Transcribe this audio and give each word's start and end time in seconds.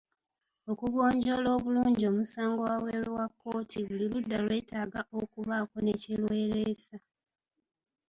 Okugonjoola 0.71 1.49
obulungi 1.57 2.03
omusango 2.11 2.61
wabweru 2.69 3.09
wa 3.19 3.25
kkooti 3.29 3.77
buli 3.87 4.05
ludda 4.11 4.37
lwetaaga 4.45 5.01
okubaako 5.21 5.75
ne 5.81 5.93
kye 6.01 6.15
lweresa. 6.21 6.97